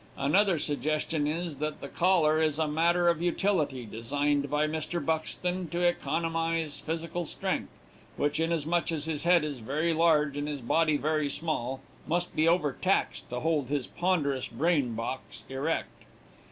[0.17, 4.99] Another suggestion is, that the collar is a matter of utility, designed by Mr.
[5.05, 7.69] Buxton to economize physical strength,
[8.17, 12.47] which, inasmuch as his head is very large and his body very small, must be
[12.47, 16.03] overtaxed to hold his ponderous brain box erect.